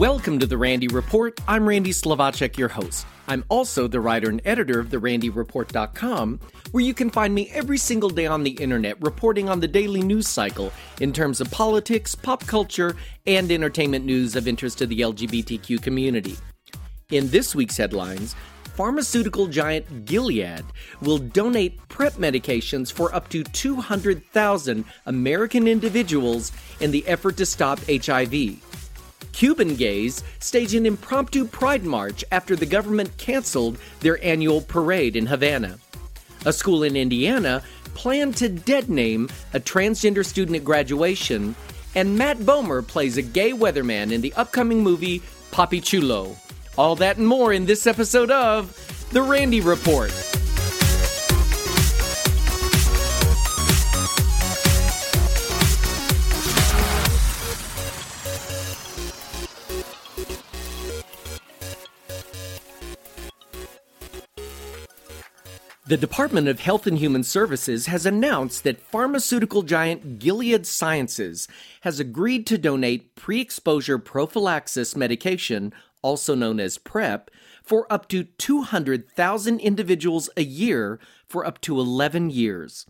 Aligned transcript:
Welcome 0.00 0.38
to 0.38 0.46
the 0.46 0.56
Randy 0.56 0.88
Report. 0.88 1.38
I'm 1.46 1.68
Randy 1.68 1.90
Slovacek, 1.90 2.56
your 2.56 2.70
host. 2.70 3.06
I'm 3.28 3.44
also 3.50 3.86
the 3.86 4.00
writer 4.00 4.30
and 4.30 4.40
editor 4.46 4.80
of 4.80 4.88
therandyreport.com, 4.88 6.40
where 6.70 6.82
you 6.82 6.94
can 6.94 7.10
find 7.10 7.34
me 7.34 7.50
every 7.50 7.76
single 7.76 8.08
day 8.08 8.24
on 8.24 8.42
the 8.42 8.52
internet 8.52 8.96
reporting 9.02 9.50
on 9.50 9.60
the 9.60 9.68
daily 9.68 10.00
news 10.00 10.26
cycle 10.26 10.72
in 11.02 11.12
terms 11.12 11.42
of 11.42 11.50
politics, 11.50 12.14
pop 12.14 12.46
culture, 12.46 12.96
and 13.26 13.52
entertainment 13.52 14.06
news 14.06 14.36
of 14.36 14.48
interest 14.48 14.78
to 14.78 14.86
the 14.86 15.00
LGBTQ 15.00 15.82
community. 15.82 16.38
In 17.10 17.28
this 17.28 17.54
week's 17.54 17.76
headlines, 17.76 18.34
pharmaceutical 18.74 19.48
giant 19.48 20.06
Gilead 20.06 20.64
will 21.02 21.18
donate 21.18 21.78
PrEP 21.88 22.14
medications 22.14 22.90
for 22.90 23.14
up 23.14 23.28
to 23.28 23.44
200,000 23.44 24.82
American 25.04 25.68
individuals 25.68 26.52
in 26.80 26.90
the 26.90 27.06
effort 27.06 27.36
to 27.36 27.44
stop 27.44 27.78
HIV. 27.86 28.62
Cuban 29.32 29.74
gays 29.76 30.22
stage 30.38 30.74
an 30.74 30.86
impromptu 30.86 31.44
pride 31.46 31.84
march 31.84 32.24
after 32.32 32.56
the 32.56 32.66
government 32.66 33.16
canceled 33.16 33.78
their 34.00 34.22
annual 34.24 34.60
parade 34.60 35.16
in 35.16 35.26
Havana. 35.26 35.78
A 36.46 36.52
school 36.52 36.82
in 36.82 36.96
Indiana 36.96 37.62
planned 37.94 38.36
to 38.38 38.48
dead 38.48 38.88
name 38.88 39.28
a 39.52 39.60
transgender 39.60 40.24
student 40.24 40.56
at 40.56 40.64
graduation, 40.64 41.54
and 41.94 42.16
Matt 42.16 42.38
Bomer 42.38 42.86
plays 42.86 43.16
a 43.16 43.22
gay 43.22 43.52
weatherman 43.52 44.12
in 44.12 44.20
the 44.20 44.32
upcoming 44.34 44.82
movie 44.82 45.22
Papi 45.50 45.82
Chulo. 45.82 46.36
All 46.78 46.96
that 46.96 47.18
and 47.18 47.26
more 47.26 47.52
in 47.52 47.66
this 47.66 47.86
episode 47.86 48.30
of 48.30 49.08
The 49.12 49.22
Randy 49.22 49.60
Report. 49.60 50.29
The 65.90 65.96
Department 65.96 66.46
of 66.46 66.60
Health 66.60 66.86
and 66.86 66.98
Human 66.98 67.24
Services 67.24 67.86
has 67.86 68.06
announced 68.06 68.62
that 68.62 68.78
pharmaceutical 68.78 69.64
giant 69.64 70.20
Gilead 70.20 70.64
Sciences 70.64 71.48
has 71.80 71.98
agreed 71.98 72.46
to 72.46 72.58
donate 72.58 73.16
pre 73.16 73.40
exposure 73.40 73.98
prophylaxis 73.98 74.94
medication, 74.94 75.74
also 76.00 76.36
known 76.36 76.60
as 76.60 76.78
PrEP, 76.78 77.28
for 77.64 77.92
up 77.92 78.08
to 78.10 78.22
200,000 78.22 79.58
individuals 79.58 80.30
a 80.36 80.44
year 80.44 81.00
for 81.26 81.44
up 81.44 81.60
to 81.62 81.80
11 81.80 82.30
years. 82.30 82.86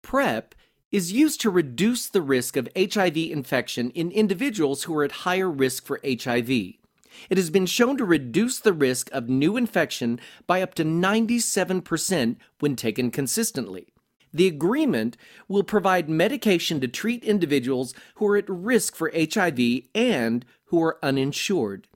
PrEP 0.00 0.54
is 0.90 1.12
used 1.12 1.42
to 1.42 1.50
reduce 1.50 2.08
the 2.08 2.22
risk 2.22 2.56
of 2.56 2.70
HIV 2.74 3.18
infection 3.18 3.90
in 3.90 4.10
individuals 4.10 4.84
who 4.84 4.96
are 4.96 5.04
at 5.04 5.12
higher 5.28 5.50
risk 5.50 5.84
for 5.84 6.00
HIV. 6.02 6.79
It 7.28 7.38
has 7.38 7.50
been 7.50 7.66
shown 7.66 7.96
to 7.98 8.04
reduce 8.04 8.58
the 8.58 8.72
risk 8.72 9.10
of 9.12 9.28
new 9.28 9.56
infection 9.56 10.20
by 10.46 10.62
up 10.62 10.74
to 10.74 10.84
97% 10.84 12.36
when 12.60 12.76
taken 12.76 13.10
consistently. 13.10 13.88
The 14.32 14.46
agreement 14.46 15.16
will 15.48 15.64
provide 15.64 16.08
medication 16.08 16.80
to 16.80 16.88
treat 16.88 17.24
individuals 17.24 17.94
who 18.16 18.26
are 18.28 18.36
at 18.36 18.48
risk 18.48 18.94
for 18.94 19.12
HIV 19.14 19.58
and 19.94 20.44
who 20.66 20.82
are 20.82 20.98
uninsured. 21.02 21.88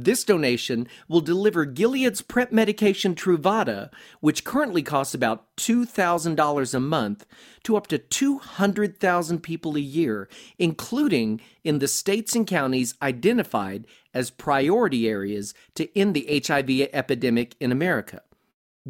This 0.00 0.22
donation 0.22 0.86
will 1.08 1.20
deliver 1.20 1.66
Gilead's 1.66 2.22
PrEP 2.22 2.52
medication 2.52 3.16
Truvada, 3.16 3.90
which 4.20 4.44
currently 4.44 4.80
costs 4.80 5.12
about 5.12 5.56
$2,000 5.56 6.74
a 6.74 6.78
month, 6.78 7.26
to 7.64 7.76
up 7.76 7.88
to 7.88 7.98
200,000 7.98 9.42
people 9.42 9.76
a 9.76 9.80
year, 9.80 10.28
including 10.56 11.40
in 11.64 11.80
the 11.80 11.88
states 11.88 12.36
and 12.36 12.46
counties 12.46 12.94
identified 13.02 13.88
as 14.14 14.30
priority 14.30 15.08
areas 15.08 15.52
to 15.74 15.98
end 15.98 16.14
the 16.14 16.42
HIV 16.46 16.90
epidemic 16.92 17.56
in 17.58 17.72
America. 17.72 18.22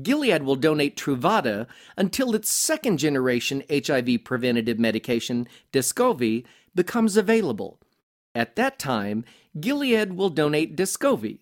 Gilead 0.02 0.42
will 0.42 0.56
donate 0.56 0.98
Truvada 0.98 1.66
until 1.96 2.34
its 2.34 2.50
second 2.50 2.98
generation 2.98 3.64
HIV 3.70 4.24
preventative 4.24 4.78
medication, 4.78 5.48
Descovy, 5.72 6.44
becomes 6.74 7.16
available. 7.16 7.80
At 8.34 8.56
that 8.56 8.78
time, 8.78 9.24
Gilead 9.58 10.12
will 10.12 10.30
donate 10.30 10.76
Descovy. 10.76 11.40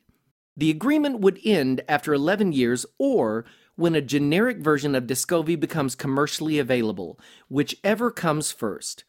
The 0.57 0.71
agreement 0.71 1.21
would 1.21 1.41
end 1.45 1.83
after 1.89 2.15
11 2.15 2.53
years 2.53 2.87
or 2.99 3.45
when 3.77 3.95
a 3.95 4.01
generic 4.01 4.59
version 4.59 4.95
of 4.95 5.07
Descovy 5.07 5.59
becomes 5.59 5.95
commercially 5.95 6.59
available, 6.59 7.21
whichever 7.49 8.11
comes 8.11 8.51
first. 8.51 9.05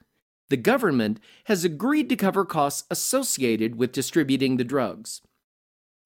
The 0.50 0.58
government 0.58 1.20
has 1.46 1.64
agreed 1.64 2.10
to 2.10 2.16
cover 2.16 2.46
costs 2.46 2.86
associated 2.90 3.76
with 3.76 3.92
distributing 3.92 4.58
the 4.58 4.64
drugs. 4.64 5.22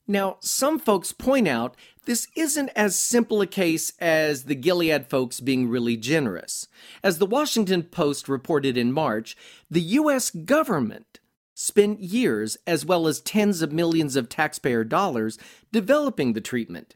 Now, 0.08 0.38
some 0.42 0.80
folks 0.80 1.14
point 1.14 1.48
out 1.48 1.76
this 2.06 2.28
isn't 2.36 2.70
as 2.76 2.98
simple 2.98 3.42
a 3.42 3.48
case 3.48 3.94
as 4.00 4.44
the 4.44 4.56
Gilead 4.56 5.08
folks 5.08 5.40
being 5.40 5.70
really 5.70 5.96
generous. 5.96 6.68
As 7.04 7.18
the 7.18 7.26
Washington 7.26 7.84
Post 7.84 8.28
reported 8.28 8.78
in 8.78 8.92
March, 8.92 9.38
the 9.70 9.82
U.S. 9.82 10.32
government 10.32 11.20
spent 11.54 12.00
years, 12.00 12.58
as 12.66 12.86
well 12.86 13.08
as 13.08 13.20
tens 13.20 13.62
of 13.62 13.72
millions 13.72 14.16
of 14.16 14.30
taxpayer 14.30 14.84
dollars, 14.84 15.38
developing 15.72 16.34
the 16.34 16.42
treatment. 16.42 16.96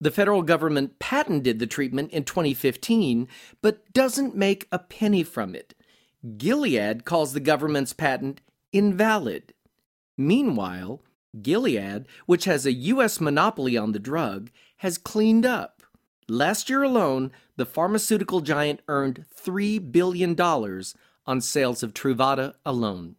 The 0.00 0.10
federal 0.10 0.42
government 0.42 0.98
patented 0.98 1.58
the 1.58 1.66
treatment 1.66 2.10
in 2.10 2.24
2015, 2.24 3.28
but 3.62 3.92
doesn't 3.92 4.36
make 4.36 4.68
a 4.70 4.78
penny 4.78 5.22
from 5.22 5.54
it. 5.54 5.74
Gilead 6.36 7.04
calls 7.04 7.32
the 7.32 7.40
government's 7.40 7.92
patent 7.92 8.40
invalid. 8.72 9.54
Meanwhile, 10.16 11.00
Gilead, 11.40 12.06
which 12.26 12.44
has 12.44 12.66
a 12.66 12.72
U.S. 12.72 13.20
monopoly 13.20 13.76
on 13.76 13.92
the 13.92 13.98
drug, 13.98 14.50
has 14.78 14.98
cleaned 14.98 15.46
up. 15.46 15.82
Last 16.28 16.70
year 16.70 16.82
alone, 16.82 17.32
the 17.56 17.66
pharmaceutical 17.66 18.40
giant 18.40 18.80
earned 18.88 19.26
$3 19.36 19.92
billion 19.92 20.38
on 21.26 21.40
sales 21.40 21.82
of 21.82 21.94
Truvada 21.94 22.54
alone. 22.64 23.16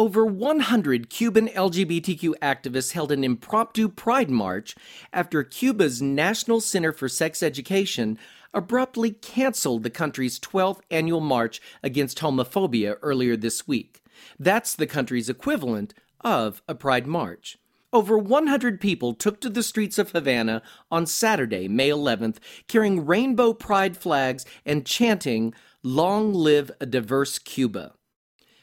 Over 0.00 0.24
100 0.24 1.10
Cuban 1.10 1.48
LGBTQ 1.48 2.32
activists 2.40 2.92
held 2.92 3.12
an 3.12 3.22
impromptu 3.22 3.86
pride 3.86 4.30
march 4.30 4.74
after 5.12 5.44
Cuba's 5.44 6.00
National 6.00 6.62
Center 6.62 6.90
for 6.90 7.06
Sex 7.06 7.42
Education 7.42 8.18
abruptly 8.54 9.10
canceled 9.10 9.82
the 9.82 9.90
country's 9.90 10.40
12th 10.40 10.80
annual 10.90 11.20
march 11.20 11.60
against 11.82 12.20
homophobia 12.20 12.96
earlier 13.02 13.36
this 13.36 13.68
week. 13.68 14.02
That's 14.38 14.74
the 14.74 14.86
country's 14.86 15.28
equivalent 15.28 15.92
of 16.22 16.62
a 16.66 16.74
pride 16.74 17.06
march. 17.06 17.58
Over 17.92 18.16
100 18.16 18.80
people 18.80 19.12
took 19.12 19.38
to 19.42 19.50
the 19.50 19.62
streets 19.62 19.98
of 19.98 20.12
Havana 20.12 20.62
on 20.90 21.04
Saturday, 21.04 21.68
May 21.68 21.90
11th, 21.90 22.38
carrying 22.68 23.04
rainbow 23.04 23.52
pride 23.52 23.98
flags 23.98 24.46
and 24.64 24.86
chanting, 24.86 25.52
Long 25.82 26.32
live 26.32 26.70
a 26.80 26.86
diverse 26.86 27.38
Cuba. 27.38 27.92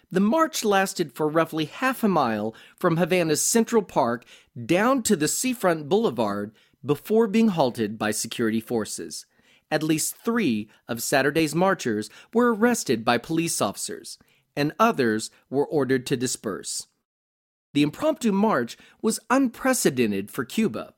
The 0.09 0.19
march 0.22 0.63
lasted 0.63 1.13
for 1.13 1.28
roughly 1.28 1.66
half 1.66 2.03
a 2.03 2.07
mile 2.07 2.56
from 2.78 2.95
Havana's 2.95 3.41
Central 3.41 3.81
Park 3.81 4.23
down 4.66 5.03
to 5.03 5.18
the 5.18 5.28
Seafront 5.28 5.90
Boulevard 5.90 6.53
before 6.85 7.28
being 7.28 7.50
halted 7.50 7.97
by 7.97 8.12
security 8.12 8.62
forces. 8.62 9.25
At 9.69 9.84
least 9.84 10.16
three 10.16 10.69
of 10.88 11.03
Saturday's 11.03 11.53
marchers 11.53 12.09
were 12.34 12.56
arrested 12.56 13.03
by 13.03 13.18
police 13.18 13.59
officers, 13.59 14.18
and 14.56 14.73
others 14.79 15.29
were 15.50 15.66
ordered 15.68 16.06
to 16.06 16.16
disperse. 16.16 16.88
The 17.74 17.84
impromptu 17.84 18.31
march 18.31 18.78
was 19.01 19.19
unprecedented 19.29 20.31
for 20.31 20.45
Cuba. 20.45 20.94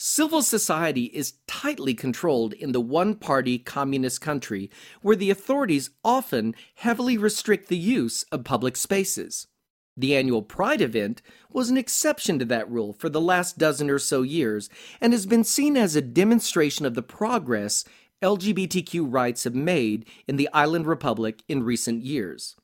Civil 0.00 0.42
society 0.42 1.06
is 1.06 1.34
tightly 1.48 1.92
controlled 1.92 2.52
in 2.52 2.70
the 2.70 2.80
one 2.80 3.16
party 3.16 3.58
communist 3.58 4.20
country 4.20 4.70
where 5.02 5.16
the 5.16 5.28
authorities 5.28 5.90
often 6.04 6.54
heavily 6.76 7.18
restrict 7.18 7.68
the 7.68 7.76
use 7.76 8.22
of 8.30 8.44
public 8.44 8.76
spaces. 8.76 9.48
The 9.96 10.14
annual 10.14 10.42
Pride 10.42 10.80
event 10.80 11.20
was 11.50 11.68
an 11.68 11.76
exception 11.76 12.38
to 12.38 12.44
that 12.44 12.70
rule 12.70 12.92
for 12.92 13.08
the 13.08 13.20
last 13.20 13.58
dozen 13.58 13.90
or 13.90 13.98
so 13.98 14.22
years 14.22 14.70
and 15.00 15.12
has 15.12 15.26
been 15.26 15.42
seen 15.42 15.76
as 15.76 15.96
a 15.96 16.00
demonstration 16.00 16.86
of 16.86 16.94
the 16.94 17.02
progress 17.02 17.84
LGBTQ 18.22 19.12
rights 19.12 19.42
have 19.42 19.56
made 19.56 20.08
in 20.28 20.36
the 20.36 20.48
island 20.52 20.86
republic 20.86 21.42
in 21.48 21.64
recent 21.64 22.04
years. 22.04 22.54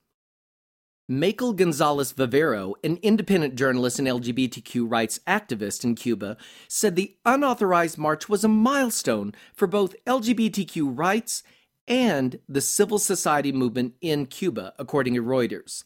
Maykel 1.10 1.54
Gonzalez 1.54 2.12
Vivero, 2.12 2.76
an 2.82 2.98
independent 3.02 3.56
journalist 3.56 3.98
and 3.98 4.08
LGBTQ 4.08 4.90
rights 4.90 5.20
activist 5.26 5.84
in 5.84 5.96
Cuba, 5.96 6.38
said 6.66 6.96
the 6.96 7.14
unauthorized 7.26 7.98
march 7.98 8.26
was 8.26 8.42
a 8.42 8.48
milestone 8.48 9.34
for 9.54 9.66
both 9.66 9.94
LGBTQ 10.06 10.98
rights 10.98 11.42
and 11.86 12.38
the 12.48 12.62
civil 12.62 12.98
society 12.98 13.52
movement 13.52 13.92
in 14.00 14.24
Cuba, 14.24 14.72
according 14.78 15.12
to 15.14 15.22
Reuters. 15.22 15.84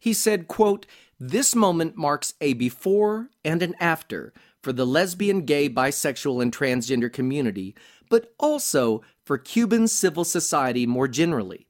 He 0.00 0.14
said, 0.14 0.48
quote, 0.48 0.86
This 1.20 1.54
moment 1.54 1.98
marks 1.98 2.32
a 2.40 2.54
before 2.54 3.28
and 3.44 3.62
an 3.62 3.74
after 3.78 4.32
for 4.62 4.72
the 4.72 4.86
lesbian, 4.86 5.42
gay, 5.42 5.68
bisexual, 5.68 6.40
and 6.40 6.50
transgender 6.50 7.12
community, 7.12 7.74
but 8.08 8.32
also 8.38 9.02
for 9.22 9.36
Cuban 9.36 9.88
civil 9.88 10.24
society 10.24 10.86
more 10.86 11.06
generally. 11.06 11.66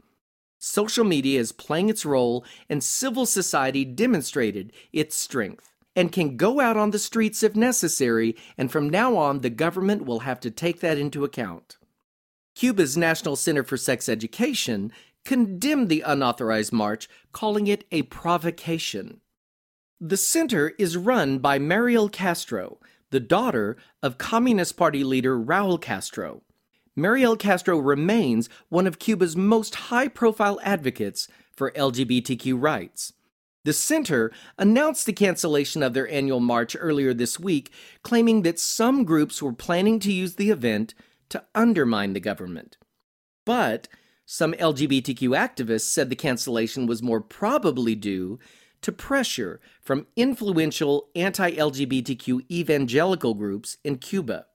Social 0.64 1.04
media 1.04 1.38
is 1.38 1.52
playing 1.52 1.88
its 1.88 2.04
role 2.04 2.44
and 2.68 2.82
civil 2.82 3.26
society 3.26 3.84
demonstrated 3.84 4.72
its 4.92 5.14
strength 5.14 5.70
and 5.96 6.12
can 6.12 6.36
go 6.36 6.60
out 6.60 6.76
on 6.76 6.90
the 6.90 6.98
streets 6.98 7.42
if 7.42 7.54
necessary, 7.54 8.34
and 8.58 8.72
from 8.72 8.88
now 8.88 9.16
on, 9.16 9.40
the 9.40 9.50
government 9.50 10.04
will 10.04 10.20
have 10.20 10.40
to 10.40 10.50
take 10.50 10.80
that 10.80 10.98
into 10.98 11.24
account. 11.24 11.76
Cuba's 12.56 12.96
National 12.96 13.36
Center 13.36 13.62
for 13.62 13.76
Sex 13.76 14.08
Education 14.08 14.92
condemned 15.24 15.88
the 15.88 16.02
unauthorized 16.02 16.72
march, 16.72 17.08
calling 17.32 17.66
it 17.66 17.84
a 17.92 18.02
provocation. 18.02 19.20
The 20.00 20.16
center 20.16 20.74
is 20.78 20.96
run 20.96 21.38
by 21.38 21.58
Mariel 21.58 22.08
Castro, 22.08 22.78
the 23.10 23.20
daughter 23.20 23.76
of 24.02 24.18
Communist 24.18 24.76
Party 24.76 25.04
leader 25.04 25.38
Raul 25.38 25.80
Castro. 25.80 26.42
Mariel 26.96 27.36
Castro 27.36 27.78
remains 27.78 28.48
one 28.68 28.86
of 28.86 28.98
Cuba's 28.98 29.36
most 29.36 29.74
high 29.74 30.08
profile 30.08 30.60
advocates 30.62 31.26
for 31.52 31.72
LGBTQ 31.72 32.60
rights. 32.60 33.12
The 33.64 33.72
center 33.72 34.30
announced 34.58 35.06
the 35.06 35.12
cancellation 35.12 35.82
of 35.82 35.94
their 35.94 36.08
annual 36.08 36.40
march 36.40 36.76
earlier 36.78 37.14
this 37.14 37.40
week, 37.40 37.72
claiming 38.02 38.42
that 38.42 38.60
some 38.60 39.04
groups 39.04 39.42
were 39.42 39.54
planning 39.54 39.98
to 40.00 40.12
use 40.12 40.34
the 40.34 40.50
event 40.50 40.94
to 41.30 41.42
undermine 41.54 42.12
the 42.12 42.20
government. 42.20 42.76
But 43.46 43.88
some 44.26 44.52
LGBTQ 44.52 45.30
activists 45.30 45.92
said 45.92 46.10
the 46.10 46.16
cancellation 46.16 46.86
was 46.86 47.02
more 47.02 47.20
probably 47.20 47.94
due 47.94 48.38
to 48.82 48.92
pressure 48.92 49.60
from 49.80 50.06
influential 50.14 51.08
anti 51.16 51.52
LGBTQ 51.52 52.50
evangelical 52.50 53.34
groups 53.34 53.78
in 53.82 53.96
Cuba. 53.96 54.46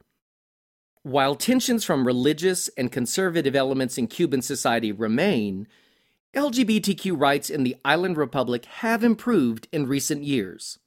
While 1.04 1.36
tensions 1.36 1.86
from 1.86 2.06
religious 2.06 2.68
and 2.78 2.92
conservative 2.92 3.56
elements 3.56 3.98
in 3.98 4.08
Cuban 4.08 4.42
society 4.42 4.92
remain, 4.92 5.68
LGBTQ 6.36 7.20
rights 7.20 7.50
in 7.50 7.64
the 7.64 7.78
island 7.86 8.18
republic 8.18 8.66
have 8.66 9.04
improved 9.04 9.68
in 9.72 9.88
recent 9.88 10.24
years. 10.24 10.78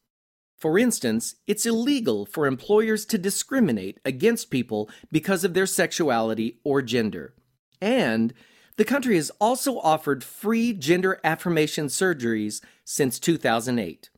For 0.58 0.78
instance, 0.78 1.36
it's 1.46 1.66
illegal 1.66 2.26
for 2.26 2.46
employers 2.46 3.04
to 3.06 3.18
discriminate 3.18 3.98
against 4.04 4.50
people 4.50 4.88
because 5.10 5.44
of 5.44 5.54
their 5.54 5.66
sexuality 5.66 6.60
or 6.62 6.82
gender. 6.82 7.34
And 7.80 8.32
the 8.76 8.84
country 8.84 9.16
has 9.16 9.32
also 9.40 9.78
offered 9.78 10.22
free 10.22 10.72
gender 10.72 11.18
affirmation 11.24 11.86
surgeries 11.86 12.60
since 12.84 13.18
2008. 13.18 14.10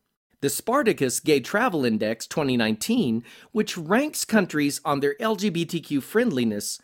The 0.45 0.51
Spartacus 0.51 1.21
Gay 1.21 1.41
Travel 1.41 1.87
Index 1.87 2.27
2019, 2.27 3.25
which 3.53 3.79
ranks 3.79 4.27
countries 4.27 4.79
on 4.85 5.01
their 5.01 5.15
LGBTQ 5.15 6.03
friendliness, 6.03 6.79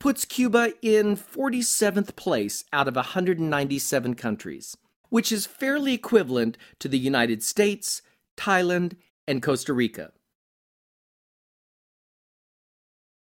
puts 0.00 0.24
Cuba 0.24 0.72
in 0.82 1.16
47th 1.16 2.16
place 2.16 2.64
out 2.72 2.88
of 2.88 2.96
197 2.96 4.14
countries, 4.14 4.76
which 5.10 5.30
is 5.30 5.46
fairly 5.46 5.94
equivalent 5.94 6.58
to 6.80 6.88
the 6.88 6.98
United 6.98 7.44
States, 7.44 8.02
Thailand, 8.36 8.96
and 9.28 9.40
Costa 9.40 9.72
Rica. 9.72 10.10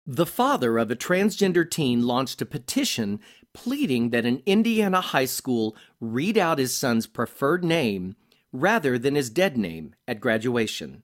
The 0.05 0.25
father 0.25 0.77
of 0.77 0.91
a 0.91 0.97
transgender 0.97 1.63
teen 1.71 2.05
launched 2.05 2.41
a 2.41 2.45
petition 2.45 3.21
pleading 3.53 4.09
that 4.09 4.25
an 4.25 4.43
Indiana 4.45 4.99
high 4.99 5.23
school 5.23 5.77
read 6.01 6.37
out 6.37 6.59
his 6.59 6.75
son's 6.75 7.07
preferred 7.07 7.63
name 7.63 8.17
rather 8.59 8.97
than 8.97 9.15
his 9.15 9.29
dead 9.29 9.57
name 9.57 9.95
at 10.07 10.19
graduation. 10.19 11.03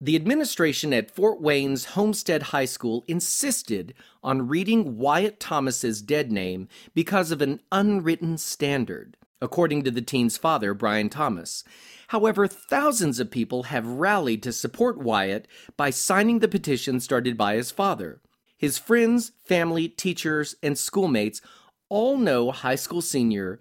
The 0.00 0.16
administration 0.16 0.92
at 0.92 1.10
Fort 1.10 1.40
Wayne's 1.40 1.86
Homestead 1.86 2.44
High 2.44 2.64
School 2.64 3.04
insisted 3.06 3.94
on 4.22 4.48
reading 4.48 4.98
Wyatt 4.98 5.40
Thomas's 5.40 6.02
dead 6.02 6.30
name 6.30 6.68
because 6.94 7.30
of 7.30 7.40
an 7.40 7.60
unwritten 7.72 8.36
standard, 8.36 9.16
according 9.40 9.84
to 9.84 9.90
the 9.90 10.02
teen's 10.02 10.36
father, 10.36 10.74
Brian 10.74 11.08
Thomas. 11.08 11.64
However, 12.08 12.46
thousands 12.46 13.18
of 13.18 13.30
people 13.30 13.64
have 13.64 13.86
rallied 13.86 14.42
to 14.42 14.52
support 14.52 14.98
Wyatt 14.98 15.48
by 15.76 15.90
signing 15.90 16.40
the 16.40 16.48
petition 16.48 17.00
started 17.00 17.38
by 17.38 17.54
his 17.54 17.70
father. 17.70 18.20
His 18.58 18.78
friends, 18.78 19.32
family, 19.44 19.88
teachers, 19.88 20.54
and 20.62 20.76
schoolmates 20.76 21.40
all 21.88 22.18
know 22.18 22.50
high 22.50 22.74
school 22.74 23.00
senior 23.00 23.60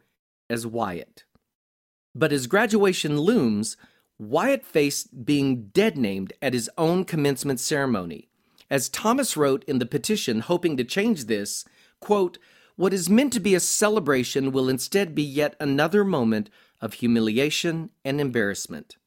as 0.49 0.67
Wyatt. 0.67 1.22
But 2.15 2.31
as 2.31 2.47
graduation 2.47 3.19
looms, 3.19 3.77
Wyatt 4.19 4.65
faced 4.65 5.25
being 5.25 5.67
dead 5.67 5.97
named 5.97 6.33
at 6.41 6.53
his 6.53 6.69
own 6.77 7.05
commencement 7.05 7.59
ceremony. 7.59 8.29
As 8.69 8.89
Thomas 8.89 9.35
wrote 9.35 9.63
in 9.65 9.79
the 9.79 9.85
petition, 9.85 10.39
hoping 10.39 10.77
to 10.77 10.83
change 10.83 11.25
this, 11.25 11.65
quote, 11.99 12.37
what 12.75 12.93
is 12.93 13.09
meant 13.09 13.33
to 13.33 13.39
be 13.39 13.53
a 13.53 13.59
celebration 13.59 14.51
will 14.51 14.67
instead 14.67 15.13
be 15.13 15.23
yet 15.23 15.55
another 15.59 16.03
moment 16.03 16.49
of 16.81 16.95
humiliation 16.95 17.91
and 18.03 18.19
embarrassment. 18.19 18.97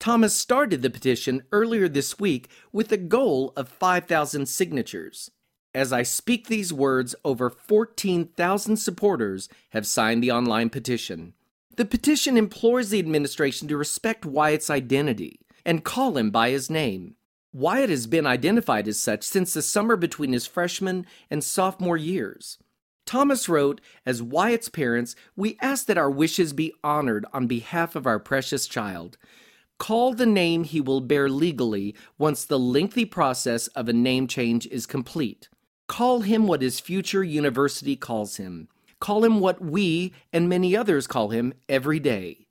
Thomas 0.00 0.34
started 0.34 0.82
the 0.82 0.90
petition 0.90 1.42
earlier 1.52 1.88
this 1.88 2.18
week 2.18 2.48
with 2.72 2.90
a 2.90 2.96
goal 2.96 3.52
of 3.56 3.68
5,000 3.68 4.46
signatures. 4.46 5.30
As 5.72 5.92
I 5.92 6.02
speak 6.02 6.46
these 6.48 6.72
words, 6.72 7.14
over 7.24 7.48
14,000 7.50 8.76
supporters 8.76 9.48
have 9.70 9.86
signed 9.86 10.22
the 10.22 10.32
online 10.32 10.70
petition. 10.70 11.34
The 11.80 11.86
petition 11.86 12.36
implores 12.36 12.90
the 12.90 12.98
administration 12.98 13.66
to 13.68 13.76
respect 13.78 14.26
Wyatt's 14.26 14.68
identity 14.68 15.40
and 15.64 15.82
call 15.82 16.18
him 16.18 16.30
by 16.30 16.50
his 16.50 16.68
name. 16.68 17.14
Wyatt 17.54 17.88
has 17.88 18.06
been 18.06 18.26
identified 18.26 18.86
as 18.86 19.00
such 19.00 19.22
since 19.22 19.54
the 19.54 19.62
summer 19.62 19.96
between 19.96 20.34
his 20.34 20.46
freshman 20.46 21.06
and 21.30 21.42
sophomore 21.42 21.96
years. 21.96 22.58
Thomas 23.06 23.48
wrote, 23.48 23.80
As 24.04 24.22
Wyatt's 24.22 24.68
parents, 24.68 25.16
we 25.36 25.56
ask 25.62 25.86
that 25.86 25.96
our 25.96 26.10
wishes 26.10 26.52
be 26.52 26.74
honored 26.84 27.24
on 27.32 27.46
behalf 27.46 27.96
of 27.96 28.06
our 28.06 28.18
precious 28.18 28.66
child. 28.66 29.16
Call 29.78 30.12
the 30.12 30.26
name 30.26 30.64
he 30.64 30.82
will 30.82 31.00
bear 31.00 31.30
legally 31.30 31.94
once 32.18 32.44
the 32.44 32.58
lengthy 32.58 33.06
process 33.06 33.68
of 33.68 33.88
a 33.88 33.94
name 33.94 34.26
change 34.26 34.66
is 34.66 34.84
complete. 34.84 35.48
Call 35.88 36.20
him 36.20 36.46
what 36.46 36.60
his 36.60 36.78
future 36.78 37.24
university 37.24 37.96
calls 37.96 38.36
him. 38.36 38.68
Call 39.00 39.24
him 39.24 39.40
what 39.40 39.60
we 39.60 40.12
and 40.32 40.48
many 40.48 40.76
others 40.76 41.06
call 41.06 41.30
him 41.30 41.54
every 41.68 41.98
day. 41.98 42.46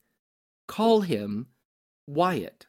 Call 0.68 1.02
him 1.02 1.48
Wyatt. 2.08 2.66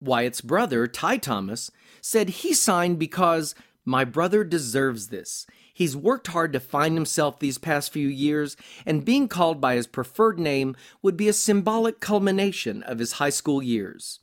Wyatt's 0.00 0.40
brother, 0.40 0.86
Ty 0.86 1.18
Thomas, 1.18 1.70
said 2.00 2.28
he 2.28 2.54
signed 2.54 2.98
because 2.98 3.56
my 3.84 4.04
brother 4.04 4.44
deserves 4.44 5.08
this. 5.08 5.46
He's 5.74 5.96
worked 5.96 6.28
hard 6.28 6.52
to 6.52 6.60
find 6.60 6.94
himself 6.94 7.38
these 7.38 7.58
past 7.58 7.92
few 7.92 8.08
years, 8.08 8.56
and 8.84 9.04
being 9.04 9.28
called 9.28 9.60
by 9.60 9.74
his 9.74 9.86
preferred 9.86 10.38
name 10.38 10.76
would 11.02 11.16
be 11.16 11.28
a 11.28 11.32
symbolic 11.32 11.98
culmination 11.98 12.82
of 12.82 12.98
his 12.98 13.12
high 13.12 13.30
school 13.30 13.62
years. 13.62 14.20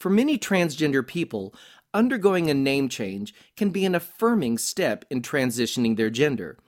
For 0.00 0.10
many 0.10 0.38
transgender 0.38 1.06
people, 1.06 1.54
undergoing 1.94 2.50
a 2.50 2.54
name 2.54 2.88
change 2.88 3.34
can 3.56 3.70
be 3.70 3.84
an 3.84 3.94
affirming 3.94 4.58
step 4.58 5.04
in 5.10 5.22
transitioning 5.22 5.96
their 5.96 6.10
gender. 6.10 6.58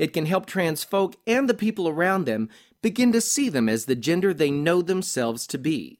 It 0.00 0.14
can 0.14 0.24
help 0.24 0.46
trans 0.46 0.82
folk 0.82 1.16
and 1.26 1.46
the 1.46 1.52
people 1.52 1.86
around 1.86 2.24
them 2.24 2.48
begin 2.80 3.12
to 3.12 3.20
see 3.20 3.50
them 3.50 3.68
as 3.68 3.84
the 3.84 3.94
gender 3.94 4.32
they 4.32 4.50
know 4.50 4.80
themselves 4.80 5.46
to 5.48 5.58
be. 5.58 5.98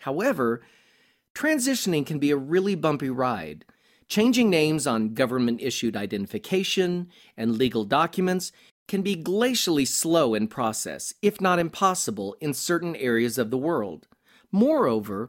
However, 0.00 0.62
transitioning 1.34 2.06
can 2.06 2.18
be 2.18 2.30
a 2.30 2.36
really 2.38 2.74
bumpy 2.74 3.10
ride. 3.10 3.66
Changing 4.08 4.48
names 4.48 4.86
on 4.86 5.12
government 5.12 5.60
issued 5.60 5.98
identification 5.98 7.10
and 7.36 7.58
legal 7.58 7.84
documents 7.84 8.52
can 8.88 9.02
be 9.02 9.22
glacially 9.22 9.86
slow 9.86 10.32
in 10.32 10.48
process, 10.48 11.12
if 11.20 11.38
not 11.38 11.58
impossible, 11.58 12.34
in 12.40 12.54
certain 12.54 12.96
areas 12.96 13.36
of 13.36 13.50
the 13.50 13.58
world. 13.58 14.08
Moreover, 14.50 15.28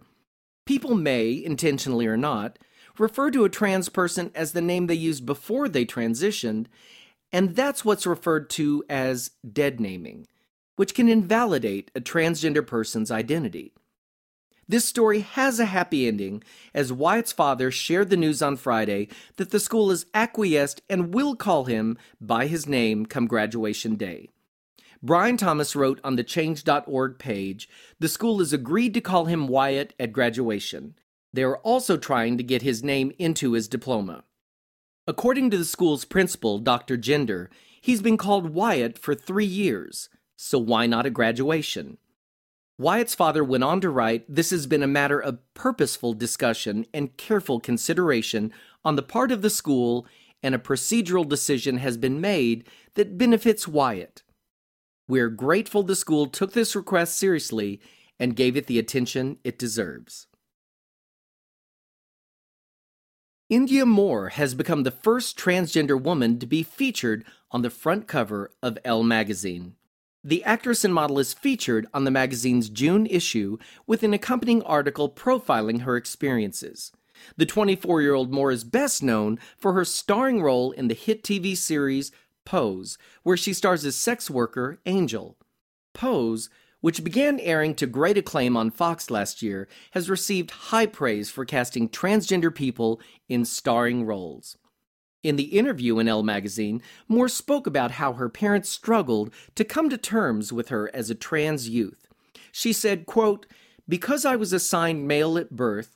people 0.65 0.95
may, 0.95 1.43
intentionally 1.43 2.07
or 2.07 2.15
not, 2.15 2.57
refer 2.97 3.29
to 3.31 3.43
a 3.43 3.49
trans 3.49 3.89
person 3.89 4.31
as 4.33 4.53
the 4.53 4.61
name 4.61 4.87
they 4.87 4.95
used 4.95 5.25
before 5.25 5.67
they 5.67 5.85
transitioned, 5.85 6.67
and 7.33 7.55
that's 7.55 7.83
what's 7.83 8.05
referred 8.05 8.49
to 8.51 8.85
as 8.87 9.31
dead 9.51 9.79
naming, 9.81 10.27
which 10.75 10.93
can 10.93 11.09
invalidate 11.09 11.89
a 11.95 11.99
transgender 11.99 12.65
person's 12.65 13.09
identity. 13.11 13.73
This 14.67 14.85
story 14.85 15.19
has 15.19 15.59
a 15.59 15.65
happy 15.65 16.07
ending, 16.07 16.41
as 16.73 16.93
Wyatt's 16.93 17.33
father 17.33 17.69
shared 17.69 18.09
the 18.09 18.15
news 18.15 18.41
on 18.41 18.55
Friday 18.55 19.09
that 19.35 19.49
the 19.49 19.59
school 19.59 19.89
has 19.89 20.05
acquiesced 20.13 20.81
and 20.89 21.13
will 21.13 21.35
call 21.35 21.65
him 21.65 21.97
by 22.21 22.47
his 22.47 22.65
name 22.65 23.05
come 23.05 23.27
graduation 23.27 23.95
day. 23.95 24.29
Brian 25.01 25.35
Thomas 25.35 25.75
wrote 25.75 25.99
on 26.01 26.15
the 26.15 26.23
change.org 26.23 27.19
page 27.19 27.67
the 27.99 28.07
school 28.07 28.39
has 28.39 28.53
agreed 28.53 28.93
to 28.93 29.01
call 29.01 29.25
him 29.25 29.47
Wyatt 29.47 29.93
at 29.99 30.13
graduation. 30.13 30.95
They 31.33 31.43
are 31.43 31.57
also 31.57 31.97
trying 31.97 32.37
to 32.37 32.43
get 32.43 32.61
his 32.61 32.83
name 32.83 33.11
into 33.19 33.51
his 33.51 33.67
diploma. 33.67 34.23
According 35.05 35.49
to 35.51 35.57
the 35.57 35.65
school's 35.65 36.05
principal, 36.05 36.59
Dr. 36.59 36.97
Ginder, 36.97 37.49
he's 37.81 38.01
been 38.01 38.15
called 38.15 38.53
Wyatt 38.53 38.97
for 38.97 39.13
three 39.13 39.45
years, 39.45 40.07
so 40.37 40.57
why 40.57 40.87
not 40.87 41.05
a 41.05 41.09
graduation? 41.09 41.97
Wyatt's 42.77 43.13
father 43.13 43.43
went 43.43 43.65
on 43.65 43.81
to 43.81 43.89
write 43.89 44.25
This 44.33 44.51
has 44.51 44.65
been 44.65 44.81
a 44.81 44.87
matter 44.87 45.19
of 45.19 45.39
purposeful 45.53 46.13
discussion 46.13 46.85
and 46.93 47.17
careful 47.17 47.59
consideration 47.59 48.53
on 48.85 48.95
the 48.95 49.03
part 49.03 49.31
of 49.31 49.41
the 49.41 49.49
school, 49.49 50.07
and 50.41 50.55
a 50.55 50.59
procedural 50.59 51.27
decision 51.27 51.77
has 51.77 51.97
been 51.97 52.21
made 52.21 52.67
that 52.95 53.17
benefits 53.17 53.67
Wyatt. 53.67 54.23
We're 55.09 55.29
grateful 55.29 55.83
the 55.83 55.97
school 55.97 56.27
took 56.27 56.53
this 56.53 56.77
request 56.77 57.17
seriously 57.17 57.81
and 58.19 58.37
gave 58.37 58.55
it 58.55 58.67
the 58.67 58.79
attention 58.79 59.37
it 59.43 59.59
deserves. 59.59 60.27
Indya 63.53 63.85
Moore 63.85 64.29
has 64.29 64.55
become 64.55 64.81
the 64.81 64.89
first 64.89 65.37
transgender 65.37 66.01
woman 66.01 66.39
to 66.39 66.47
be 66.47 66.63
featured 66.63 67.23
on 67.51 67.61
the 67.61 67.69
front 67.69 68.07
cover 68.07 68.49
of 68.63 68.79
Elle 68.83 69.03
magazine. 69.03 69.75
The 70.23 70.43
actress 70.43 70.83
and 70.83 70.91
model 70.91 71.19
is 71.19 71.35
featured 71.35 71.85
on 71.93 72.03
the 72.03 72.09
magazine's 72.09 72.67
June 72.67 73.05
issue 73.05 73.59
with 73.85 74.01
an 74.01 74.11
accompanying 74.11 74.63
article 74.63 75.07
profiling 75.07 75.81
her 75.81 75.95
experiences. 75.95 76.91
The 77.37 77.45
24 77.45 78.01
year 78.01 78.15
old 78.15 78.33
Moore 78.33 78.49
is 78.49 78.63
best 78.63 79.03
known 79.03 79.37
for 79.59 79.73
her 79.73 79.85
starring 79.85 80.41
role 80.41 80.71
in 80.71 80.87
the 80.87 80.95
hit 80.95 81.21
TV 81.21 81.55
series 81.55 82.11
Pose, 82.45 82.97
where 83.21 83.37
she 83.37 83.53
stars 83.53 83.85
as 83.85 83.95
sex 83.95 84.31
worker 84.31 84.79
Angel. 84.87 85.37
Pose, 85.93 86.49
which 86.83 87.01
began 87.01 87.39
airing 87.39 87.73
to 87.73 87.87
great 87.87 88.17
acclaim 88.17 88.57
on 88.57 88.69
Fox 88.69 89.09
last 89.09 89.41
year, 89.41 89.69
has 89.91 90.09
received 90.09 90.51
high 90.51 90.85
praise 90.85 91.29
for 91.29 91.45
casting 91.45 91.87
transgender 91.87 92.53
people 92.53 92.99
in 93.29 93.45
starring 93.45 94.05
roles. 94.05 94.57
In 95.23 95.37
the 95.37 95.57
interview 95.57 95.97
in 95.99 96.09
Elle 96.09 96.23
magazine, 96.23 96.81
Moore 97.07 97.29
spoke 97.29 97.65
about 97.65 97.91
how 97.91 98.11
her 98.11 98.27
parents 98.27 98.67
struggled 98.67 99.33
to 99.55 99.63
come 99.63 99.89
to 99.89 99.97
terms 99.97 100.51
with 100.51 100.67
her 100.67 100.93
as 100.93 101.09
a 101.09 101.15
trans 101.15 101.69
youth. 101.69 102.05
She 102.51 102.73
said, 102.73 103.05
quote, 103.05 103.45
Because 103.87 104.25
I 104.25 104.35
was 104.35 104.51
assigned 104.51 105.07
male 105.07 105.37
at 105.37 105.51
birth, 105.51 105.95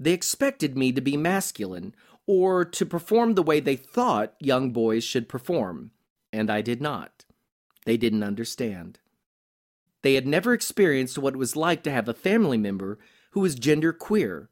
they 0.00 0.14
expected 0.14 0.78
me 0.78 0.92
to 0.92 1.02
be 1.02 1.14
masculine 1.18 1.94
or 2.26 2.64
to 2.64 2.86
perform 2.86 3.34
the 3.34 3.42
way 3.42 3.60
they 3.60 3.76
thought 3.76 4.32
young 4.40 4.70
boys 4.70 5.04
should 5.04 5.28
perform, 5.28 5.90
and 6.32 6.48
I 6.48 6.62
did 6.62 6.80
not. 6.80 7.26
They 7.84 7.98
didn't 7.98 8.22
understand. 8.22 8.98
They 10.02 10.14
had 10.14 10.26
never 10.26 10.52
experienced 10.52 11.18
what 11.18 11.34
it 11.34 11.38
was 11.38 11.56
like 11.56 11.82
to 11.84 11.90
have 11.90 12.08
a 12.08 12.14
family 12.14 12.58
member 12.58 12.98
who 13.30 13.40
was 13.40 13.54
gender 13.54 13.92
queer 13.92 14.50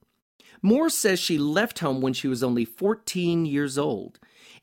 Moore 0.62 0.90
says 0.90 1.18
she 1.18 1.38
left 1.38 1.78
home 1.78 2.00
when 2.00 2.12
she 2.12 2.28
was 2.28 2.42
only 2.42 2.64
14 2.64 3.46
years 3.46 3.78
old 3.78 4.18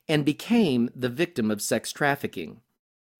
and 0.08 0.24
became 0.24 0.90
the 0.94 1.08
victim 1.08 1.50
of 1.50 1.60
sex 1.60 1.92
trafficking. 1.92 2.60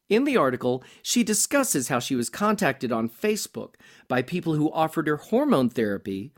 In 0.08 0.24
the 0.24 0.36
article, 0.36 0.82
she 1.02 1.22
discusses 1.22 1.88
how 1.88 1.98
she 1.98 2.14
was 2.14 2.30
contacted 2.30 2.92
on 2.92 3.10
Facebook 3.10 3.74
by 4.06 4.22
people 4.22 4.54
who 4.54 4.72
offered 4.72 5.06
her 5.06 5.16
hormone 5.16 5.68
therapy 5.68 6.32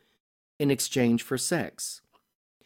in 0.59 0.71
exchange 0.71 1.23
for 1.23 1.39
sex. 1.39 2.01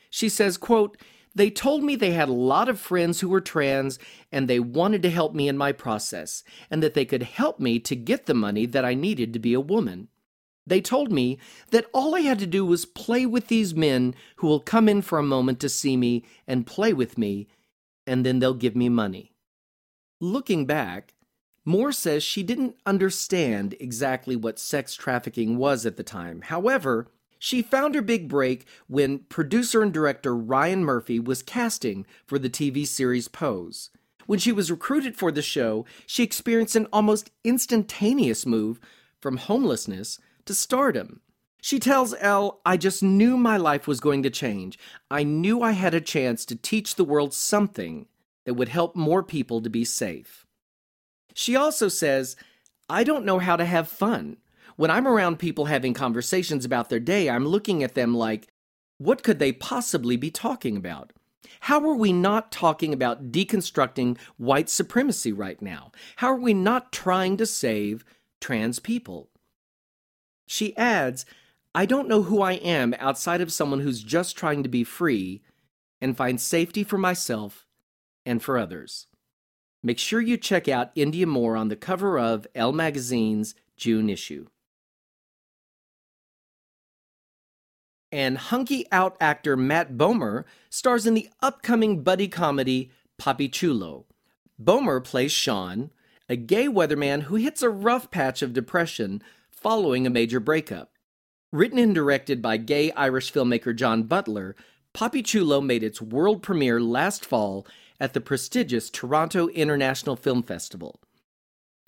She 0.09 0.29
says, 0.29 0.57
quote, 0.57 0.97
they 1.35 1.51
told 1.51 1.83
me 1.83 1.97
they 1.97 2.13
had 2.13 2.29
a 2.29 2.33
lot 2.33 2.69
of 2.69 2.79
friends 2.79 3.21
who 3.21 3.29
were 3.29 3.41
trans 3.41 3.99
and 4.31 4.47
they 4.47 4.61
wanted 4.61 5.03
to 5.03 5.11
help 5.11 5.35
me 5.35 5.49
in 5.49 5.59
my 5.59 5.73
process 5.73 6.45
and 6.71 6.83
that 6.83 6.95
they 6.95 7.05
could 7.05 7.23
help 7.23 7.59
me 7.59 7.79
to 7.81 7.97
get 7.97 8.27
the 8.27 8.35
money 8.35 8.67
that 8.67 8.85
I 8.85 8.95
needed 8.95 9.33
to 9.33 9.39
be 9.39 9.55
a 9.55 9.61
woman. 9.61 10.09
They 10.67 10.81
told 10.81 11.13
me 11.13 11.39
that 11.71 11.87
all 11.93 12.15
I 12.15 12.21
had 12.21 12.39
to 12.39 12.47
do 12.47 12.65
was 12.65 12.87
play 12.87 13.27
with 13.27 13.49
these 13.49 13.75
men 13.75 14.15
who 14.37 14.47
will 14.47 14.61
come 14.61 14.89
in 14.89 15.03
for 15.03 15.19
a 15.19 15.23
moment 15.23 15.61
to 15.61 15.69
see 15.69 15.97
me 15.97 16.25
and 16.47 16.67
play 16.67 16.93
with 16.93 17.19
me, 17.19 17.49
and 18.07 18.25
then 18.25 18.39
they'll 18.39 18.55
give 18.55 18.75
me 18.75 18.89
money. 18.89 19.33
Looking 20.21 20.65
back, 20.65 21.13
Moore 21.67 21.93
says 21.93 22.23
she 22.23 22.43
didn't 22.43 22.77
understand 22.87 23.75
exactly 23.79 24.37
what 24.37 24.59
sex 24.59 24.95
trafficking 24.95 25.59
was 25.59 25.85
at 25.85 25.97
the 25.97 26.03
time. 26.03 26.43
However, 26.43 27.09
she 27.45 27.61
found 27.61 27.95
her 27.95 28.01
big 28.01 28.27
break 28.27 28.65
when 28.87 29.19
producer 29.19 29.83
and 29.83 29.93
director 29.93 30.35
Ryan 30.35 30.83
Murphy 30.83 31.21
was 31.21 31.43
casting 31.43 32.07
for 32.25 32.39
the 32.39 32.49
TV 32.49 32.87
series 32.87 33.29
Pose. 33.29 33.91
When 34.25 34.39
she 34.39 34.51
was 34.51 34.71
recruited 34.71 35.15
for 35.15 35.31
the 35.31 35.43
show, 35.43 35.85
she 36.07 36.23
experienced 36.23 36.75
an 36.75 36.87
almost 36.91 37.31
instantaneous 37.45 38.47
move 38.47 38.81
from 39.21 39.37
homelessness 39.37 40.19
to 40.47 40.55
stardom. 40.55 41.21
She 41.61 41.79
tells 41.79 42.15
Elle, 42.19 42.63
I 42.65 42.79
just 42.79 43.03
knew 43.03 43.37
my 43.37 43.59
life 43.59 43.87
was 43.87 44.01
going 44.01 44.23
to 44.23 44.31
change. 44.31 44.79
I 45.11 45.23
knew 45.23 45.61
I 45.61 45.73
had 45.73 45.93
a 45.93 46.01
chance 46.01 46.47
to 46.47 46.57
teach 46.57 46.95
the 46.95 47.05
world 47.05 47.35
something 47.35 48.07
that 48.47 48.55
would 48.55 48.71
help 48.71 48.97
more 48.97 49.23
people 49.23 49.61
to 49.61 49.69
be 49.69 49.85
safe. 49.85 50.47
She 51.35 51.55
also 51.55 51.89
says, 51.89 52.37
I 52.89 53.05
don't 53.05 53.27
know 53.27 53.39
how 53.39 53.57
to 53.57 53.67
have 53.67 53.87
fun. 53.87 54.39
When 54.77 54.91
I'm 54.91 55.07
around 55.07 55.39
people 55.39 55.67
having 55.67 55.95
conversations 55.95 56.65
about 56.65 56.89
their 56.89 57.01
day, 57.01 57.31
I'm 57.31 57.47
looking 57.47 57.83
at 57.83 57.95
them 57.95 58.15
like, 58.15 58.49
what 58.99 59.23
could 59.23 59.39
they 59.39 59.53
possibly 59.53 60.17
be 60.17 60.31
talking 60.31 60.77
about? 60.77 61.13
How 61.61 61.85
are 61.89 61.95
we 61.95 62.13
not 62.13 62.51
talking 62.51 62.93
about 62.93 63.31
deconstructing 63.31 64.19
white 64.37 64.69
supremacy 64.69 65.33
right 65.33 65.61
now? 65.61 65.93
How 66.17 66.29
are 66.29 66.41
we 66.41 66.55
not 66.55 66.93
trying 66.93 67.37
to 67.37 67.47
save 67.47 68.05
trans 68.41 68.79
people? 68.79 69.31
She 70.47 70.77
adds, 70.77 71.25
I 71.75 71.87
don't 71.87 72.09
know 72.09 72.23
who 72.23 72.43
I 72.43 72.53
am 72.53 72.95
outside 72.99 73.41
of 73.41 73.53
someone 73.53 73.81
who's 73.81 74.03
just 74.03 74.37
trying 74.37 74.63
to 74.63 74.69
be 74.69 74.85
free 74.85 75.43
and 76.01 76.17
find 76.17 76.41
safety 76.41 76.85
for 76.85 76.99
myself 76.99 77.67
and 78.27 78.43
for 78.43 78.59
others. 78.59 79.07
Make 79.83 79.99
sure 79.99 80.21
you 80.21 80.37
check 80.37 80.69
out 80.69 80.95
Indya 80.95 81.27
Moore 81.27 81.57
on 81.57 81.69
the 81.69 81.77
cover 81.77 82.19
of 82.19 82.47
Elle 82.55 82.73
Magazine's 82.73 83.55
June 83.77 84.09
issue. 84.09 84.47
And 88.15 88.39
hunky 88.39 88.87
out 88.93 89.17
actor 89.21 89.57
Matt 89.57 89.95
Bomer 89.95 90.45
stars 90.71 91.05
in 91.05 91.15
the 91.15 91.29
upcoming 91.43 92.05
buddy 92.05 92.29
comedy 92.29 92.93
Papi 93.21 93.51
Chulo. 93.51 94.07
Bomer 94.57 95.03
plays 95.03 95.33
Sean, 95.33 95.91
a 96.29 96.37
gay 96.37 96.69
weatherman 96.69 97.23
who 97.23 97.35
hits 97.35 97.61
a 97.61 97.69
rough 97.69 98.13
patch 98.13 98.41
of 98.41 98.53
depression 98.53 99.21
following 99.51 100.07
a 100.07 100.11
major 100.11 100.39
breakup. 100.39 100.93
Written 101.51 101.77
and 101.77 101.93
directed 101.93 102.41
by 102.41 102.57
gay 102.57 102.93
Irish 102.93 103.33
filmmaker 103.33 103.75
John 103.75 104.05
Butler, 104.05 104.55
Papi 104.95 105.25
Chulo 105.25 105.61
made 105.61 105.83
its 105.83 106.01
world 106.01 106.41
premiere 106.41 106.81
last 106.81 107.27
fall 107.27 107.67
at 107.99 108.13
the 108.13 108.21
prestigious 108.21 108.91
Toronto 108.91 109.49
International 109.49 110.15
Film 110.15 110.45
Festival. 110.45 111.01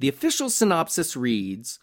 The 0.01 0.09
official 0.09 0.51
synopsis 0.51 1.17
reads 1.17 1.79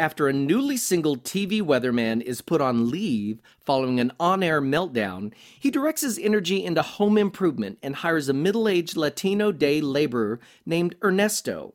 After 0.00 0.28
a 0.28 0.32
newly 0.32 0.78
single 0.78 1.18
TV 1.18 1.60
weatherman 1.60 2.22
is 2.22 2.40
put 2.40 2.62
on 2.62 2.88
leave 2.88 3.42
following 3.60 4.00
an 4.00 4.12
on 4.18 4.42
air 4.42 4.62
meltdown, 4.62 5.34
he 5.58 5.70
directs 5.70 6.00
his 6.00 6.18
energy 6.18 6.64
into 6.64 6.80
home 6.80 7.18
improvement 7.18 7.78
and 7.82 7.96
hires 7.96 8.30
a 8.30 8.32
middle 8.32 8.66
aged 8.66 8.96
Latino 8.96 9.52
day 9.52 9.82
laborer 9.82 10.40
named 10.64 10.94
Ernesto, 11.04 11.74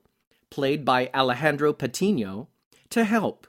played 0.49 0.83
by 0.83 1.11
Alejandro 1.13 1.71
Patino, 1.71 2.47
to 2.89 3.03
help. 3.03 3.45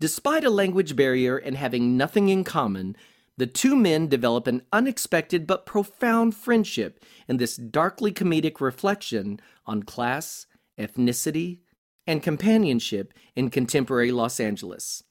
Despite 0.00 0.42
a 0.42 0.50
language 0.50 0.96
barrier 0.96 1.36
and 1.36 1.56
having 1.56 1.96
nothing 1.96 2.28
in 2.28 2.42
common, 2.42 2.96
the 3.36 3.46
two 3.46 3.76
men 3.76 4.08
develop 4.08 4.48
an 4.48 4.62
unexpected 4.72 5.46
but 5.46 5.66
profound 5.66 6.34
friendship 6.34 6.98
in 7.28 7.36
this 7.36 7.54
darkly 7.54 8.10
comedic 8.10 8.60
reflection 8.60 9.38
on 9.66 9.84
class, 9.84 10.46
ethnicity, 10.76 11.60
and 12.06 12.22
companionship 12.22 13.12
in 13.34 13.50
contemporary 13.50 14.12
Los 14.12 14.40
Angeles. 14.40 15.02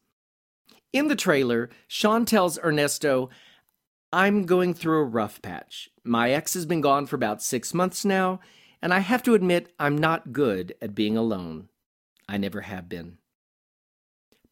In 0.94 1.08
the 1.08 1.16
trailer, 1.16 1.70
Sean 1.88 2.26
tells 2.26 2.58
Ernesto, 2.60 3.30
I'm 4.14 4.46
going 4.46 4.74
through 4.74 5.00
a 5.00 5.04
rough 5.04 5.42
patch. 5.42 5.90
My 6.04 6.32
ex 6.32 6.54
has 6.54 6.66
been 6.66 6.82
gone 6.82 7.06
for 7.06 7.18
about 7.18 7.44
six 7.44 7.74
months 7.74 8.06
now, 8.06 8.40
and 8.82 8.94
I 8.94 9.00
have 9.00 9.24
to 9.24 9.34
admit 9.34 9.74
I'm 9.78 9.98
not 9.98 10.32
good 10.32 10.74
at 10.82 10.96
being 10.96 11.18
alone. 11.18 11.68
I 12.30 12.38
never 12.38 12.62
have 12.62 12.88
been. 12.88 13.18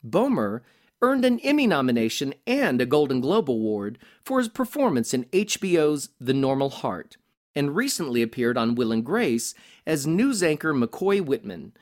Bomer 0.06 0.62
earned 1.02 1.24
an 1.24 1.40
Emmy 1.40 1.68
nomination 1.68 2.34
and 2.46 2.82
a 2.82 2.86
Golden 2.86 3.22
Globe 3.22 3.50
Award 3.50 4.00
for 4.24 4.40
his 4.40 4.50
performance 4.50 5.14
in 5.14 5.26
HBO's 5.26 6.10
The 6.20 6.34
Normal 6.34 6.70
Heart, 6.70 7.18
and 7.56 7.76
recently 7.76 8.22
appeared 8.22 8.58
on 8.58 8.76
Will 8.76 8.92
and 8.92 9.06
Grace 9.06 9.54
as 9.86 10.08
news 10.08 10.44
anchor 10.44 10.74
McCoy 10.74 11.22
Whitman, 11.22 11.74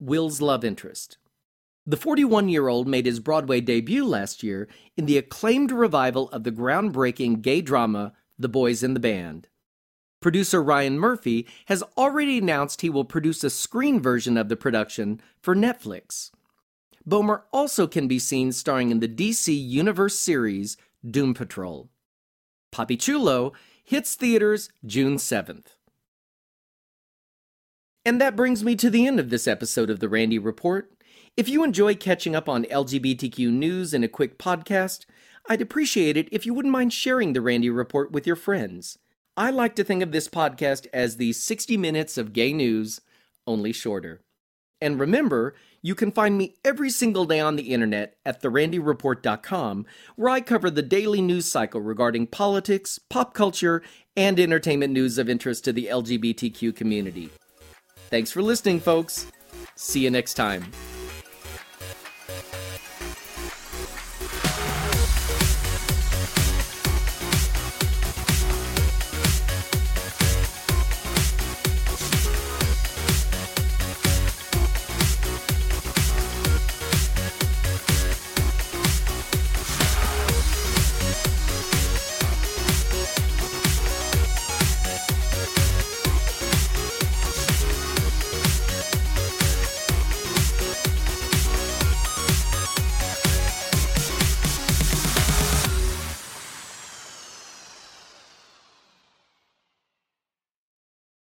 Will's 0.00 0.40
love 0.40 0.64
interest. 0.64 1.18
The 1.86 1.96
41 1.96 2.48
year 2.48 2.68
old 2.68 2.88
made 2.88 3.06
his 3.06 3.20
Broadway 3.20 3.60
debut 3.60 4.04
last 4.04 4.42
year 4.42 4.68
in 4.96 5.06
the 5.06 5.18
acclaimed 5.18 5.70
revival 5.70 6.30
of 6.30 6.44
the 6.44 6.52
groundbreaking 6.52 7.42
gay 7.42 7.60
drama 7.60 8.12
The 8.38 8.48
Boys 8.48 8.82
in 8.82 8.94
the 8.94 9.00
Band. 9.00 9.48
Producer 10.20 10.62
Ryan 10.62 10.98
Murphy 10.98 11.46
has 11.66 11.82
already 11.96 12.38
announced 12.38 12.80
he 12.80 12.90
will 12.90 13.04
produce 13.04 13.42
a 13.42 13.50
screen 13.50 14.00
version 14.00 14.36
of 14.36 14.48
the 14.48 14.56
production 14.56 15.20
for 15.40 15.54
Netflix. 15.54 16.30
Bomer 17.08 17.42
also 17.52 17.86
can 17.86 18.06
be 18.06 18.18
seen 18.18 18.52
starring 18.52 18.90
in 18.90 19.00
the 19.00 19.08
DC 19.08 19.48
Universe 19.48 20.18
series 20.18 20.76
Doom 21.08 21.32
Patrol. 21.32 21.88
Papi 22.72 23.00
Chulo 23.00 23.52
hits 23.82 24.14
theaters 24.14 24.68
June 24.84 25.16
7th. 25.16 25.76
And 28.04 28.18
that 28.18 28.34
brings 28.34 28.64
me 28.64 28.76
to 28.76 28.88
the 28.88 29.06
end 29.06 29.20
of 29.20 29.28
this 29.28 29.46
episode 29.46 29.90
of 29.90 30.00
the 30.00 30.08
Randy 30.08 30.38
Report. 30.38 30.90
If 31.36 31.50
you 31.50 31.62
enjoy 31.62 31.94
catching 31.94 32.34
up 32.34 32.48
on 32.48 32.64
LGBTQ 32.64 33.50
news 33.50 33.92
in 33.92 34.02
a 34.02 34.08
quick 34.08 34.38
podcast, 34.38 35.04
I'd 35.48 35.60
appreciate 35.60 36.16
it 36.16 36.28
if 36.32 36.46
you 36.46 36.54
wouldn't 36.54 36.72
mind 36.72 36.94
sharing 36.94 37.34
the 37.34 37.42
Randy 37.42 37.68
Report 37.68 38.10
with 38.10 38.26
your 38.26 38.36
friends. 38.36 38.98
I 39.36 39.50
like 39.50 39.76
to 39.76 39.84
think 39.84 40.02
of 40.02 40.12
this 40.12 40.28
podcast 40.28 40.86
as 40.94 41.16
the 41.16 41.34
60 41.34 41.76
minutes 41.76 42.16
of 42.16 42.32
gay 42.32 42.54
news, 42.54 43.02
only 43.46 43.72
shorter. 43.72 44.22
And 44.80 44.98
remember, 44.98 45.54
you 45.82 45.94
can 45.94 46.10
find 46.10 46.38
me 46.38 46.56
every 46.64 46.88
single 46.88 47.26
day 47.26 47.38
on 47.38 47.56
the 47.56 47.72
internet 47.74 48.16
at 48.24 48.42
therandyreport.com, 48.42 49.84
where 50.16 50.30
I 50.30 50.40
cover 50.40 50.70
the 50.70 50.82
daily 50.82 51.20
news 51.20 51.44
cycle 51.44 51.82
regarding 51.82 52.28
politics, 52.28 52.98
pop 52.98 53.34
culture, 53.34 53.82
and 54.16 54.40
entertainment 54.40 54.94
news 54.94 55.18
of 55.18 55.28
interest 55.28 55.64
to 55.64 55.72
the 55.74 55.86
LGBTQ 55.86 56.74
community. 56.74 57.28
Thanks 58.10 58.30
for 58.32 58.42
listening, 58.42 58.80
folks. 58.80 59.26
See 59.76 60.00
you 60.00 60.10
next 60.10 60.34
time. 60.34 60.64